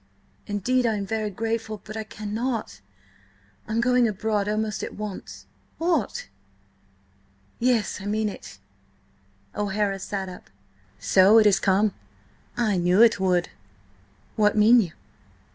Indeed, 0.47 0.87
I 0.87 0.95
am 0.95 1.05
very 1.05 1.29
grateful, 1.29 1.79
but–I 1.83 2.03
cannot. 2.05 2.81
I 3.67 3.71
am 3.73 3.81
going 3.81 4.07
abroad 4.07 4.49
almost 4.49 4.81
at 4.81 4.95
once." 4.95 5.45
"What?" 5.77 6.27
"Yes. 7.59 8.01
I 8.01 8.05
mean 8.07 8.27
it." 8.27 8.57
O'Hara 9.55 9.99
sat 9.99 10.27
up. 10.27 10.49
"So 10.97 11.37
it 11.37 11.45
has 11.45 11.59
come! 11.59 11.93
I 12.57 12.77
knew 12.77 13.03
it 13.03 13.19
would!" 13.19 13.49
"What 14.37 14.57
mean 14.57 14.81
you?" 14.81 14.93